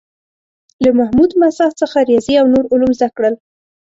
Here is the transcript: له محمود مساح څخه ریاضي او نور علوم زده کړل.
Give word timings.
له 0.83 0.89
محمود 0.99 1.31
مساح 1.41 1.71
څخه 1.81 1.97
ریاضي 2.09 2.33
او 2.41 2.45
نور 2.53 2.65
علوم 2.73 2.91
زده 2.97 3.09
کړل. 3.17 3.33